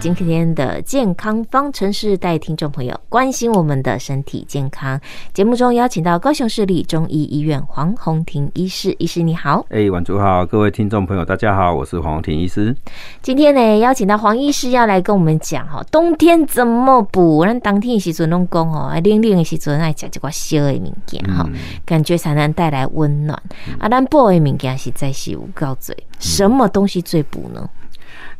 [0.00, 4.98] 今天的健康方程式带听众朋友关心我们的身体健康。
[5.34, 9.66] 节目中邀请到高雄市立中医医院黄宏庭医师，医师你好。
[9.70, 12.74] 哎，晚上好，各位听众朋友，大家好，我是黄宏庭医师。
[13.20, 17.44] 今天呢，邀请到黄医师要来跟我们讲哈，冬天怎么补？
[17.44, 21.44] 咱当天的时阵拢讲哦，冷冷的时阵爱吃这个烧的物件哈，
[21.84, 23.36] 感觉才能带来温暖。
[23.80, 27.68] 啊，咱补的物件实在是有够多，什么东西最补呢？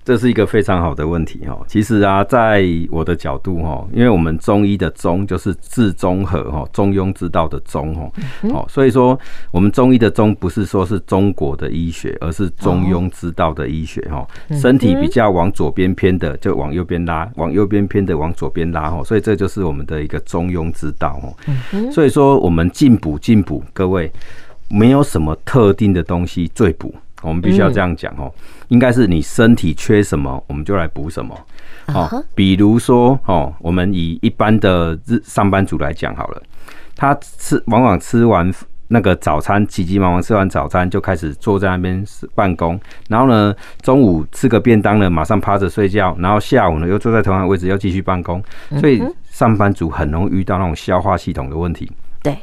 [0.08, 1.54] 这是一个非常好的问题哈。
[1.66, 8.10] 其实啊，在我的角度哈，因为我们中医的中就是治中和哈，中庸之道的中哈，
[8.44, 14.26] 哦，所以说我们中医的中不是说是中国的医学，而是中庸之道的医学哈。
[14.58, 19.04] 身体比较往左边偏的就往右边拉，往右边偏的往左边拉哈。
[19.04, 21.92] 所以这就是我们的一个中庸之道哈。
[21.92, 24.10] 所以说我们进补进补，各位
[24.70, 26.94] 没有什么特定的东西最补。
[27.22, 28.32] 我们必须要这样讲哦，
[28.68, 31.36] 应该是你身体缺什么，我们就来补什么。
[31.86, 36.42] 哦，比如说哦，我们以一般的日上班族来讲好了，
[36.94, 38.52] 他吃往往吃完
[38.88, 48.42] 那个早餐，急急忙忙吃完早餐就开始坐在那边办公，然后呢，中午吃个便当呢，马上趴着睡觉，然后下午呢又坐在同样的位置又继续办公，
[48.80, 51.90] 所以上班族很容易遇到那种消化系统的问题。
[52.22, 52.36] 对。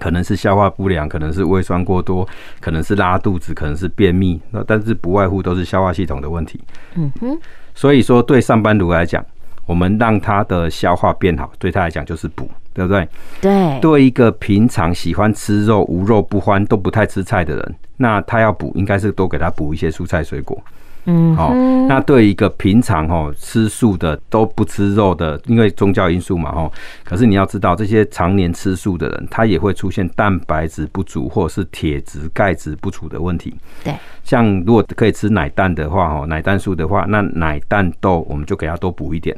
[0.00, 2.28] 可能是消化不良，可能是胃酸过多，
[2.60, 6.60] 可能是拉肚子，可能是便秘，那但是不外乎都是消化系统的问题。
[6.94, 7.38] 嗯哼，
[7.74, 9.24] 所以说对上班族来讲，
[9.66, 13.08] 我们让他的消化变好，对他来讲就是补，对不对？
[13.40, 13.80] 对。
[13.80, 20.60] 对一个平常喜欢吃肉、无肉不欢、都不太吃菜的人，那他要补，应该是多给他补一些蔬菜水果。
[21.06, 21.54] 嗯，好。
[21.88, 26.70] 那对一个平常哦吃素的都不吃肉的，因为宗教因素嘛哈。
[27.04, 33.54] 可是你要知道，这些常年吃素的人，他也会出现蛋白质不足或者是铁质、钙质不足的问题。
[33.82, 39.36] 对，像如果可以吃奶蛋的话哈，奶蛋素的话，那奶蛋豆我们就给他多补一点，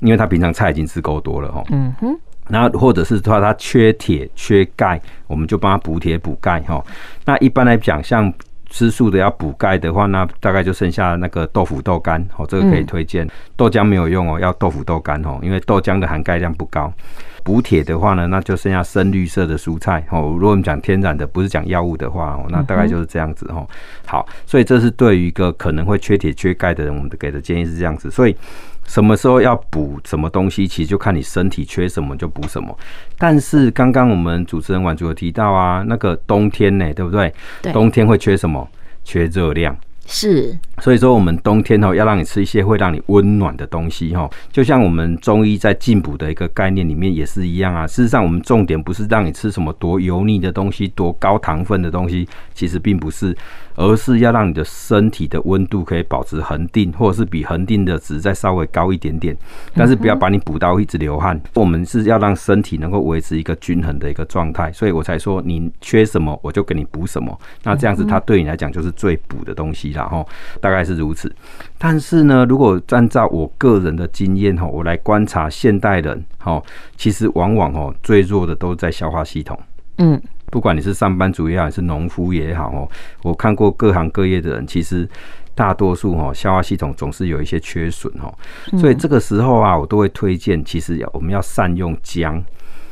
[0.00, 1.64] 因为他平常菜已经吃够多了哈。
[1.70, 2.18] 嗯哼。
[2.48, 6.84] 然后或者是说他缺铁、缺钙，我们就帮他补铁补钙哈。
[7.24, 8.32] 那一般来讲，像
[8.70, 13.28] 吃素的要补钙的话，那大概就剩下那个豆腐豆干哦，这个可以推荐。
[13.56, 16.90] 豆浆没有用哦，要豆腐豆干哦，因为豆浆的含钙量不高。
[17.42, 20.20] 补铁的话呢，那就剩下深绿色的蔬菜哦。
[20.32, 23.66] 如果我们讲天然的，不是讲药物的话哦，那大概就是这样子哦。
[24.06, 28.10] 好，所以这是对于一个可能会缺铁缺钙的人，我们给的建议是这样子。
[28.10, 28.36] 所以
[28.90, 32.76] 什么时候要补什么东西，其实就看你身体缺什么就补什么。
[33.16, 37.32] 但是刚刚我们主持人婉竹有提到啊，那个冬天呢，对不对？
[37.62, 37.72] 对。
[37.72, 38.68] 冬天会缺什么？
[39.04, 39.76] 缺热量。
[40.06, 40.58] 是。
[40.80, 44.28] 所以说，我们冬天哦，要让你吃一些会让你温暖的东西哈。
[44.50, 47.86] 就像我们中医在进补的一个概念里面也是一样啊。
[47.86, 53.36] 事实上，我们重点不是让你吃什么多油腻的东西、多高糖分的东西，其实并不是，
[53.80, 59.34] 而是要让你的身体的温度可以保持恒定，或者是比恒定的值再稍微高一点点。
[59.74, 61.40] 但是不要把你补到一直流汗。
[61.54, 67.34] 我们是要让身体能够维持一个均衡的一个状态，所以我才说你缺什么，我就给你补什么。
[67.62, 70.22] 那这样子，它对你来讲就是最补的东西了哈。
[70.60, 71.34] 大概是如此，
[71.78, 76.62] 但是呢，如果按照我个人的经验哈，我来观察现代人哈，
[76.98, 79.58] 其实往往哦最弱的都在消化系统。
[79.98, 82.88] 嗯，不管你是上班族也好，还是农夫也好哦，
[83.22, 85.08] 我看过各行各业的人，其实
[85.54, 88.32] 大多数哈消化系统总是有一些缺损哈，
[88.78, 92.42] 所以这个时候啊，我都会推荐，其实要我们要善用姜。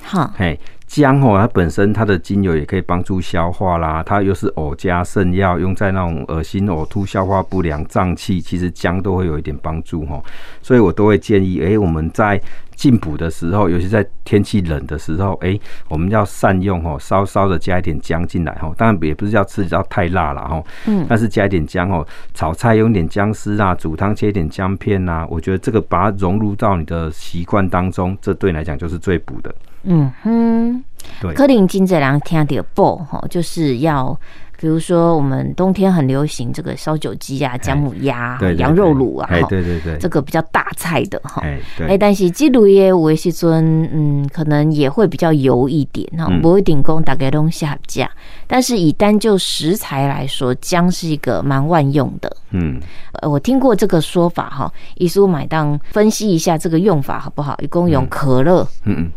[0.03, 0.59] 好，嘿。
[0.87, 10.19] 姜哦，它本身它的精油也可以帮助消化啦，它又是偶加肾药，用在那种恶心、呕吐、消化不良、胀气，其实姜都会有一点帮助哈。
[10.63, 12.41] 所以我都会建议，诶，我们在
[12.79, 18.73] 进补的时候，尤其在天气冷的时候，诶，我们要善用哦，稍稍的加一点姜进来哦。
[18.79, 29.53] 当然也不是要吃到太辣了哈，嗯，但是加一点姜哦，炒菜用点姜丝啊，煮汤切一点姜片呐，我觉得这个把它融入到你的习惯当中，这对你来讲就是最补的。
[29.83, 30.85] 嗯哼，
[31.21, 34.19] 对，柯林金这两天的补哈，就是要，
[34.61, 41.41] 比如说我们冬天很流行这个烧酒鸡啊、姜母鸭、羊肉卤啊，对对对，这个比较大菜的哈，
[41.87, 48.11] 哎，但是这类的有些时阵，嗯，可能也会比较油一点哈，不一定讲大家都下架，
[48.49, 52.81] 但是以单就食材来说，姜是一个蛮万用的，嗯，
[53.21, 57.57] 呃我听过这个说法哈，医师买当分析一下这个用法好不好？
[57.63, 59.13] 一共用可乐，嗯嗯。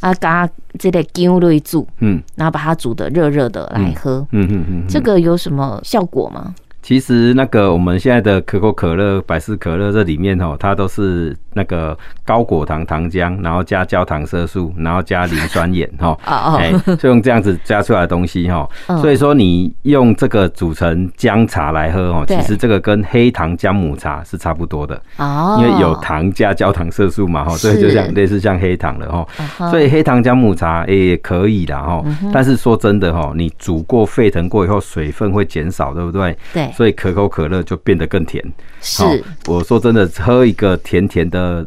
[0.00, 0.48] 啊，加
[0.78, 6.54] 这个姜类煮，嗯，然后把它煮的热热的来喝，嗯嗯嗯，这个有什么效果吗？
[6.86, 16.16] 其实那个我们现在的可口可乐、百事可乐这里面哦，它都是那个高果糖糖浆，然后加焦糖色素，然后加磷酸盐哈，
[16.56, 18.68] 哎，就用这样子加出来的东西哈。
[19.00, 29.70] 所以说你用这个煮成姜茶来喝哦，其实这个跟黑糖姜母茶是差不多的哦，因为有糖加焦糖色素嘛哈，所以就像类似像黑糖了哈。
[29.70, 32.00] 所以黑糖姜母茶也可以的哈，
[32.32, 36.38] 但是说真的哈，你煮过沸腾过以后，水分会减少，对不对？
[36.54, 36.70] 对。
[36.76, 38.44] 所以可口可乐就变得更甜。
[38.82, 39.02] 是，
[39.46, 41.66] 我说真的，喝一个甜甜的。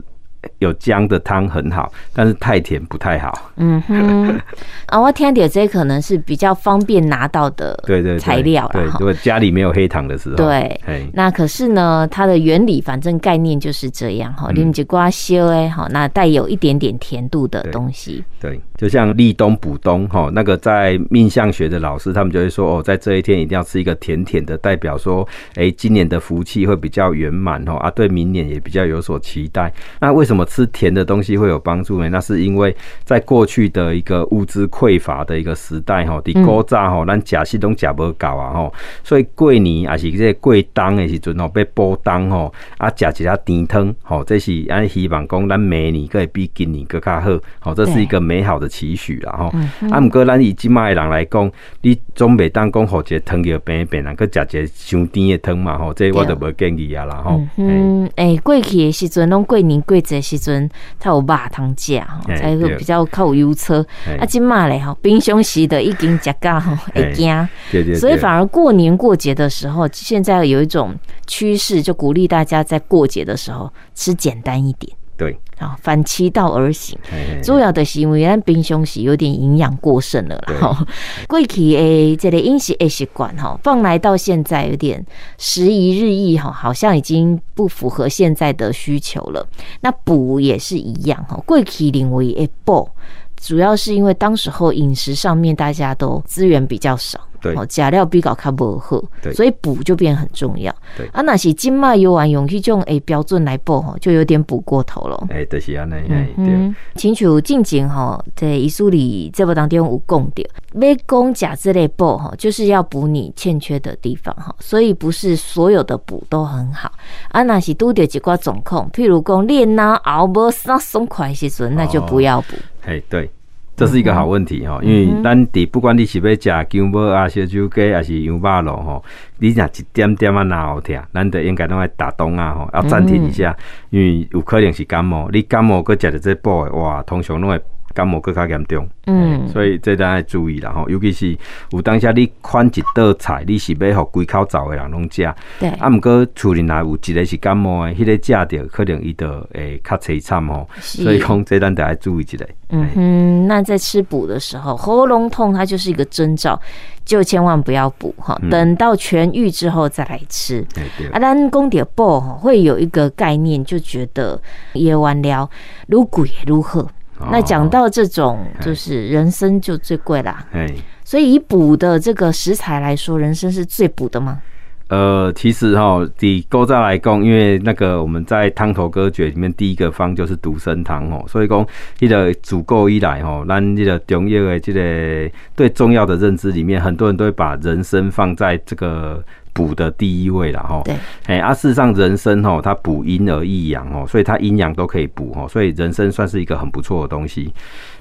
[0.60, 3.52] 有姜的汤很好，但是太甜不太好。
[3.58, 4.40] 嗯哼，
[4.88, 8.72] 啊， 我听到这可能是比较方便拿到的，对对材料了。
[8.74, 10.80] 对，如果家里没有黑糖的时候，对，
[11.14, 18.24] 那可是呢，它的原理反正概念就是这样哈，你们就瓜修哎，好，那带有一点点甜度的东西。
[18.40, 29.72] 对，就像立冬补冬哈，那个在命相学的老师他们就会说哦，在这一天一定要吃一个甜甜的，代表说哎，今年的福气会比较圆满哦啊，对明年也比较有所期待。
[30.00, 32.08] 那为什么吃甜的东西会有帮助呢？
[32.10, 38.72] 那是因为在过去的一个物资匮乏的一个时代哈，你古早哈，咱假西东假无搞啊哈，
[39.04, 47.30] 所以过年也是这过冬的时阵哦，被煲冬吼啊，食一下甜汤吼，这是俺希望讲咱明年可以比今年更较好，
[47.60, 49.52] 好，这是一个美好的期许啦哈。
[49.90, 51.52] 啊，不过咱以今麦的人来讲，
[51.82, 57.42] 你总袂当讲好一个汤叫变变，人去食一个伤甜的汤嘛吼，这我都无建议啊啦吼。
[57.58, 60.70] 嗯，哎，过去的时阵拢过年过节时阵，
[61.00, 63.86] 才有肉汤食吼，才会比较靠有优车。
[64.20, 67.48] 啊，今嘛嘞吼，冰箱时的已经食到吼会惊。
[67.96, 70.96] 所以反而过年过节的时候，现在有一种
[71.28, 74.92] 趋势，就鼓励大家在过节的时候吃简单一点。
[75.20, 76.98] 对，啊，反其道而行，
[77.44, 80.54] 主要的是因为咱平常时有点营养过剩了啦。
[80.62, 80.88] 哈，
[81.28, 85.06] 过去诶，这个饮食诶习惯哈，放来到现在有点
[85.38, 89.46] 时移日益哈，好像已经不符合现在的需求了。
[89.82, 92.88] 那补也是一样哈，过去认为诶补，
[93.36, 97.20] 主要是因为当时候饮食上面大家都资源比较少。
[97.42, 99.02] 对，假料比较卡不好，
[99.34, 100.74] 所以补就变很重要。
[100.98, 105.28] 对啊，那是金麦油丸用这种诶标准来补吼，就有点补过头了。
[105.30, 105.94] 哎，就是安尼。
[106.38, 116.92] 嗯，清楚进前哈，在遗书里这部当中有讲到，要讲假之类补吼，就是要补你欠缺的地方哈，所以不是所有的补都很好。
[117.30, 122.56] 啊，那是拄到几挂状况，譬如讲练呐熬不上松快时阵，那就不要补。
[122.86, 123.30] 哎，对。
[123.80, 129.04] 这是一个好问题哈，因为咱的不管你是要食姜母啊、烧酒鸡还是羊肉咯吼，
[129.38, 133.56] 你若一点点啊哪好疼，咱得应该拢要打洞啊吼，要暂停一下，
[133.90, 137.62] 因为有可能是感冒，你感冒搁食着这补的哇，通常拢会。
[137.94, 141.38] 感冒更加严重，嗯，所以这咱要注意啦吼，尤其是
[141.72, 145.28] 有当下你款一道菜，你是要互规口罩的人拢食，
[145.60, 152.46] 对，啊，毋过厝里内有一个是感冒的，迄个食着可能伊就会较凄惨吼，所以讲这咱得要注意一下。
[152.72, 156.60] 嗯哼，那在吃补的时候，喉咙痛它就是一个征兆，
[157.04, 160.64] 就千万不要补哈，等到痊愈之后再来吃。
[161.12, 164.40] 啊，咱讲到补哈，会有一个概念，就觉得
[164.74, 165.50] 夜晚了，
[165.88, 166.88] 如贵如何？
[167.32, 170.46] 那讲到这种，就是人参就最贵啦。
[170.54, 170.68] 哎，
[171.04, 174.42] 所以以补的这个食材来说，人参是最补的吗？
[174.90, 181.66] 呃，其实哈，以古早来讲，因为那个我们在汤头歌诀里面第一个方就是独参汤哦，所以讲
[181.98, 189.24] 这个煮够以来吼，咱这个中药的这个对中药的认知里面，很多人都会把人参放在这个。
[189.52, 197.52] 补的第一位了哈，对，哎，啊，事实上人参哈，它补阴而益阳哦，所以它阴阳都可以补哦，所以人参算是一个很不错的东西。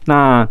[0.05, 0.47] 那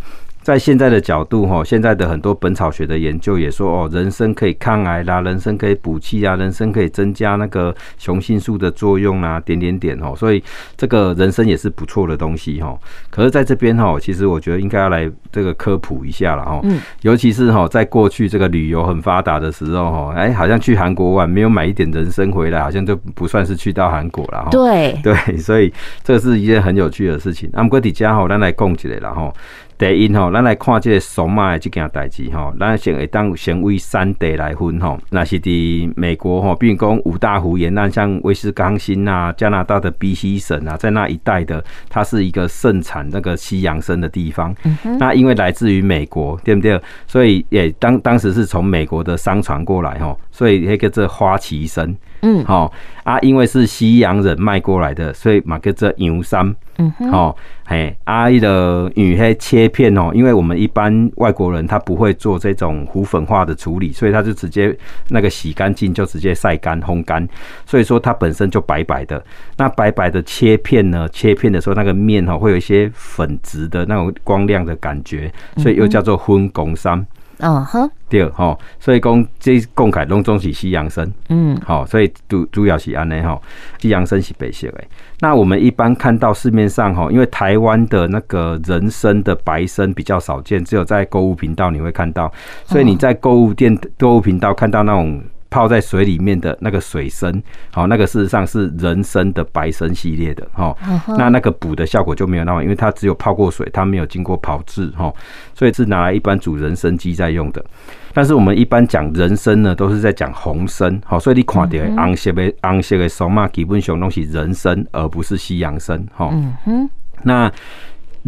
[0.48, 10.42] 在现在的角度哈，现在的很多本草学的研究也说哦，人参可以抗癌啦，人参可以补气啊，人参可以增加那个雄性素的作用啊，点点点哦，所以
[10.77, 12.74] 这个人参也是不错的东西哈。
[13.10, 24.50] 可是在这边哈，其实我觉得应该要来这个科普一下了哈，嗯，尤其是哈，在过去这个旅游很发达的时候哈，哎，好像去韩国玩没有买一点人参回来，好像就不算是去到韩国了哈。
[24.50, 25.74] 对对，所以
[26.06, 27.50] 这是一件很有趣的事情。
[27.51, 29.30] 那么，底家哈，咱来讲起来了哈。
[29.78, 35.00] 第一吼，咱来看这个索马的这件代志吼，咱先会当先为三地来分吼。
[35.12, 44.56] 那是伫美国吼，比如讲五大湖沿岸，像威斯康星啊、加拿大的 BC 省啊，在那一带的，它是一个盛产那个西洋参的地方。
[44.64, 44.98] 嗯哼。
[44.98, 46.82] 那因为来自于美国，对不对？
[47.06, 51.98] 所以也当当时是从美国的商船过来吼，所以那个这花旗参。
[52.22, 52.72] 嗯，好
[53.03, 56.56] 啊，因为是西洋人卖过来的，所以嘛叫做洋参。
[56.77, 64.75] 嗯哼，好，嘿，阿姨的鱼黑切片哦，因为我们一般外国人他不会做这种糊粉化的处理，所以他就直接
[65.10, 67.27] 那个洗干净就直接晒干烘干，
[67.65, 69.24] 所以说它本身就白白的。
[69.58, 77.00] 那白白的切片呢，切片的时候那个面哈会有一些粉质的那种光亮的感觉，所以又叫做粉公参。
[77.00, 77.08] 嗯
[77.39, 83.41] 哼，对吼，所以讲这讲起来拢总是西洋参，嗯，好，所以主主要是安尼吼，
[83.79, 84.88] 西洋参是白色诶。
[85.20, 92.32] 那我们一般看到市面上吼，因为台湾的那个人参的白参比较少见，只有在购物频道你会看到，
[92.65, 95.22] 所以你在购物店购物频道看到那种。
[95.58, 97.34] 泡在水里面的那个水参，
[97.72, 100.78] 好，那个事实上是人参的白参系列的，哈，
[101.18, 105.12] 那那个补的效果就没有那么，因为它只有泡过水，它没有经过炮制，哈，
[105.56, 107.66] 所以是拿来一般煮人参鸡在用的。
[108.14, 116.90] 但是我们一般讲人参呢，都是在讲红参，好，所以你看到红色的红色的参嘛，基本上都是人参，而不是西洋参，哈，嗯哼，
[117.24, 117.52] 那。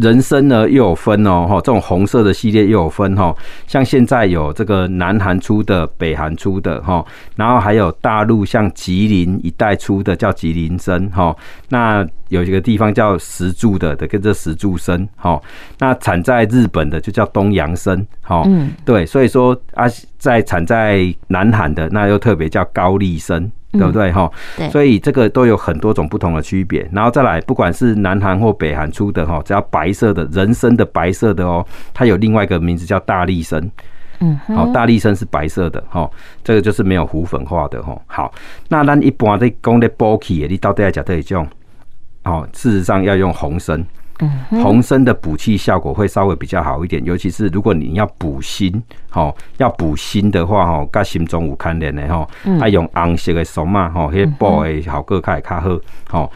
[0.00, 3.34] 人参呢又有分哦，哈，这种红色的系列又有分哈，
[3.66, 7.04] 像现在有这个南韩出的、北韩出的哈，
[7.36, 11.36] 然后还有大陆像吉林一带出的叫吉林参哈，
[11.68, 15.40] 那有一个地方叫石柱的的跟这石柱参哈，
[15.78, 19.86] 那产在日本的就叫东洋参哈，嗯，对，所以说啊，
[20.18, 23.50] 在产在南韩的那又特别叫高丽参。
[23.72, 24.30] 对不对哈？
[24.56, 26.88] 对，所以这个都有很多种不同的区别。
[26.92, 33.60] 然后再来，不管是南韩或北韩出的哈，只要白色的人参的白色的哦，它有另外一个名字叫大力参。
[34.18, 36.10] 嗯，好，大力参是白色的哈，
[36.44, 37.96] 这个就是没有糊粉化的哈。
[38.06, 38.34] 好，
[38.68, 41.46] 那咱一般在讲的补气的，你到底要讲哪一种？
[42.24, 43.82] 哦，事实上要用红参。
[44.50, 52.28] 红参的补气效果会稍微比较好一点，尤其是如果你要补心，吼，要补心的话，吼，跟心中有牵连的吼，
[52.60, 56.32] 爱用红色的参嘛，吼，迄补的效果较会较好，吼。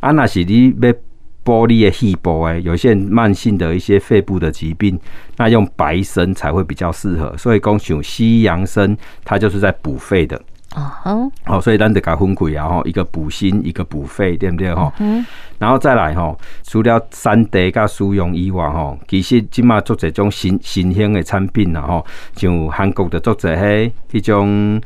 [0.00, 0.94] 啊，那是你要
[1.42, 4.98] 补你的肺部诶，有些慢性的一些肺部的疾病，
[5.36, 7.36] 那用白参才会比较适合。
[7.36, 10.40] 所以讲像西洋参，它就是在补肺的。
[10.76, 14.74] 哦，好，所以咱得搞分开啊，吼，一个补心，一个补肺，对不对？
[14.74, 15.24] 吼，嗯，
[15.58, 22.04] 然后再来吼，除了山茶加苏溶以外，吼，其实今嘛做这种新新兴的产品啦，吼，
[22.34, 24.78] 像韩国的做者嘿，一种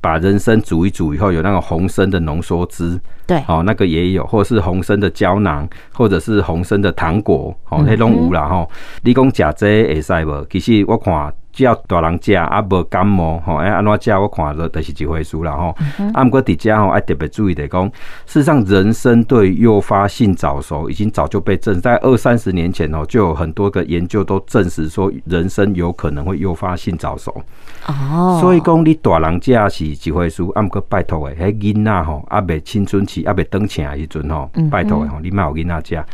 [0.00, 8.66] 把人参煮一煮以后，有那个红参的浓缩汁，对，哦，那个也有，或者是红参的胶囊，或者是红参的糖果，哦，那种有啦，哈，
[9.02, 10.44] 你讲食这会使无？
[10.50, 11.32] 其实我看。
[11.58, 14.16] 只要大人食啊，无感冒吼，哎，安怎食？
[14.16, 15.76] 我看着就是一回事啦吼。
[16.14, 17.84] 啊，毋过伫遮吼，爱特别注意的讲，
[18.26, 27.42] 事实上，人参对诱发性早熟已经早就被证，在二三十年前哦，就有很多个研究都证实说，人参有可能会诱发性早熟。
[27.88, 36.04] 哦，所以讲你大人食是一回事，啊，毋过拜托诶，迄囡仔吼，啊，未青春期，啊，未长成诶时阵吼，拜托诶吼，你莫有囡仔食。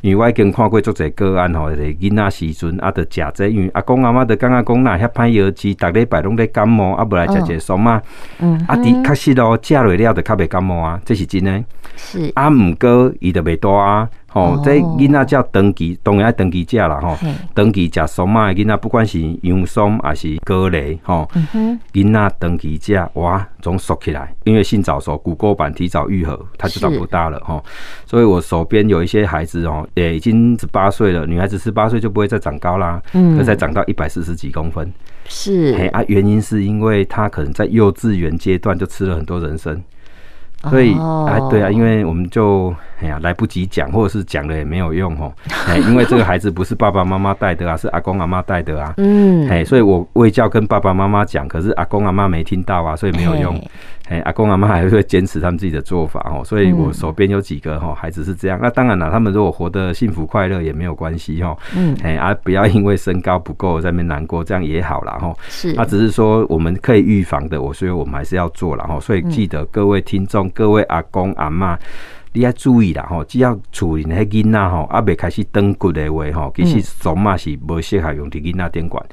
[0.00, 8.00] 因为我已经看过足侪个案吼，是囡仔时阵啊，着食这，因为阿公阿妈着感觉讲若，遐歹药剂，逐礼拜拢咧感冒，啊，无来食这爽嘛，
[8.38, 11.64] 嗯，啊，的确实咯，食落了就较袂感冒啊，这是真诶。
[11.96, 14.08] 是啊，毋过伊着袂大啊。
[14.34, 17.16] 哦，这囡仔叫长期，当然要长期食啦吼。
[17.54, 21.26] 长期食参嘛，囡仔不管是洋参还是高丽，吼，
[21.92, 24.34] 囡仔长期食哇，总熟起来。
[24.44, 27.64] 因为性早熟，骨沟板提早愈合，它就长不大了吼。
[28.04, 34.92] 所以我手边有一些孩子哦，也已经十八岁了，女孩子十八岁就不会再长高啦，嗯，再长到一百四十几公分。
[35.26, 39.82] 是，哎啊，原因是因为他可能在幼稚园阶段就吃了很多人参。
[40.64, 45.32] 所以，啊，对啊，因为我们就哎呀来不及讲，或者是讲了也没有用哦，
[45.68, 53.54] 哎，因为这个孩子不是爸爸妈妈带的啊，是阿公阿妈带的啊，嗯，哎，所以我未教跟爸爸妈妈讲，可是阿公阿妈没听到啊，所以没有用。
[54.08, 58.58] 哎，阿公阿妈还会坚持他们自己的做法哦，所以我手边有几个哈孩子是这样。
[58.62, 61.54] 那当然了，他们如果活得幸福快乐也没有关系哈。
[61.76, 65.34] 嗯，哎啊，不要因为身高不够在那边难过，这样也好了哈。
[65.48, 68.98] 是，他只是说我们可以预防的，我所以我们还是要做了哈。
[68.98, 71.78] 所以记得各位听众、各位阿公阿妈，
[72.32, 73.22] 你要注意啦哈。
[73.28, 79.04] 只要处理那些囡仔哈，阿未开始长骨的话哈，其实总嘛是不适合用在囡仔点管。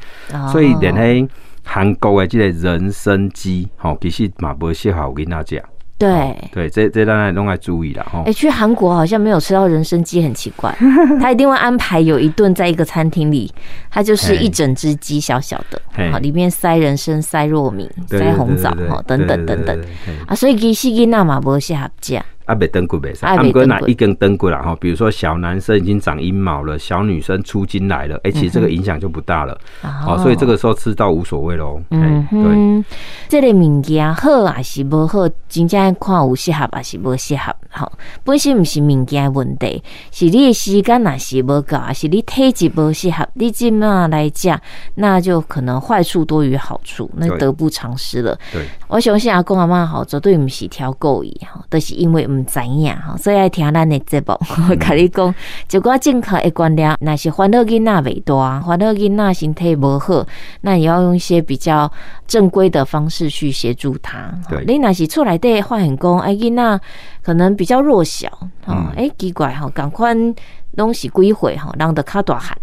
[0.54, 1.28] 所以连黑。
[1.66, 5.66] 韩国的这个人参鸡，吼，其实嘛不适合我跟大家讲。
[5.98, 8.22] 对对，这这当然都要注意了哈。
[8.26, 10.70] 哎，去韩国好像没有吃到人参鸡，很奇怪。
[11.22, 13.50] 他一定会安排有一顿在一个餐厅里，
[13.90, 15.82] 它就是一整只鸡，小小的，
[16.12, 19.86] 好，里面塞人参、塞糯米、塞红枣，哈，等等等等
[20.28, 20.36] 啊。
[20.36, 22.22] 所以其实囡仔嘛不适合吃。
[22.46, 24.76] 啊，别登过别上，按哥哪一根登过了哈？
[24.80, 31.82] 比如说小男生已经长阴毛了，小女生出经来了，哎、欸，其实这个影响就不大了，好、嗯，所以这个时候吃到无所谓喽。
[31.90, 32.86] 嗯，对，
[33.28, 37.52] 这个物件好还是不好，真正看有适合还是不适合。
[37.70, 37.92] 好，
[38.24, 44.60] 本身不是物件问题，是你的时间哪是不够，还是你体质不适合，你这么来讲，
[44.94, 48.38] 那就可能坏处多于好处，那得不偿失了。
[48.54, 52.35] 对，我相信阿公阿妈好，绝对不是挑故意哈，都、就是因为。
[52.36, 54.38] 唔知影吼，所以爱听咱的节目。
[54.70, 55.34] 我跟你讲，
[55.72, 60.26] 如果正确的观念，若是烦恼囡仔未大，烦恼囡仔身体无好，
[60.62, 61.92] 那也要用一些比较
[62.28, 64.32] 正规的方式去协助他。
[64.50, 66.82] 对，你若是出来的发现讲，哎，囡仔
[67.24, 68.28] 可能比较弱小，
[68.66, 70.14] 哦，哎，奇怪哈，赶快。
[70.76, 72.58] 拢是几岁吼，人得较大汉，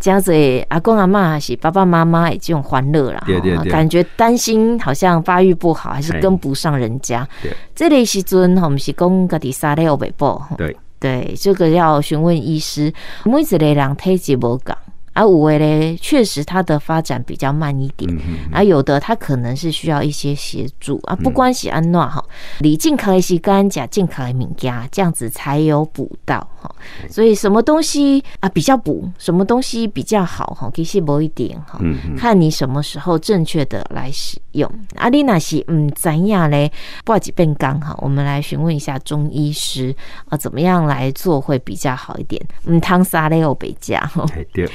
[0.00, 0.32] 这样子
[0.68, 7.26] 阿公阿妈还是爸爸妈妈诶这种欢乐啦，对对对，感觉担心好像发育不好，还是跟不上人家。
[7.42, 12.92] 对，这类时阵吼，我们是讲家己三六尾报，对对，这个要询问医师。
[13.24, 14.74] 每一个人体质无共。
[15.16, 18.14] 而五位嘞，确实它的发展比较慢一点，
[18.52, 22.22] 而有的它可能是需要一些协助啊，不关系安诺哈，
[22.60, 26.70] 你尽可以洗干净，尽可以敏家，这样子才有补到哈。
[27.08, 31.80] 所以什么东西啊比较补，什么东西比较好哈，其实某一点哈，
[32.18, 34.70] 看你什么时候正确的来使用。
[34.96, 36.70] 阿丽娜是，嗯，怎样嘞？
[37.06, 39.96] 不几遍刚好，我们来询问一下中医师
[40.28, 42.44] 啊，怎么样来做会比较好一点？
[42.66, 44.68] 嗯，汤沙雷欧北加哈，对，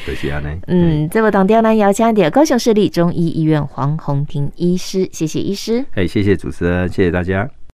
[0.67, 5.85] 嗯，这么当掉呢，要加点高雄市立中医医院黄宏庭医师，谢谢医师。
[5.95, 7.49] 哎，谢谢主持人，谢谢大家。